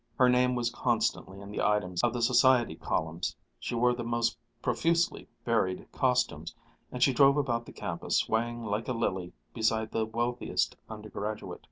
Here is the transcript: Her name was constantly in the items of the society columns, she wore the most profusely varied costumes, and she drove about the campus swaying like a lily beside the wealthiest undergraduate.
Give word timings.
Her 0.17 0.29
name 0.29 0.55
was 0.55 0.71
constantly 0.71 1.41
in 1.41 1.51
the 1.51 1.61
items 1.61 2.01
of 2.03 2.11
the 2.11 2.23
society 2.23 2.73
columns, 2.75 3.35
she 3.59 3.75
wore 3.75 3.93
the 3.93 4.03
most 4.03 4.35
profusely 4.63 5.27
varied 5.45 5.91
costumes, 5.91 6.55
and 6.91 7.03
she 7.03 7.13
drove 7.13 7.37
about 7.37 7.67
the 7.67 7.71
campus 7.71 8.17
swaying 8.17 8.65
like 8.65 8.87
a 8.87 8.93
lily 8.93 9.31
beside 9.53 9.91
the 9.91 10.07
wealthiest 10.07 10.75
undergraduate. 10.89 11.59